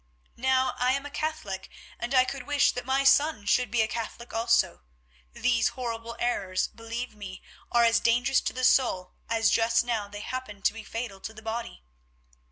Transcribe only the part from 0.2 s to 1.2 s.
Now I am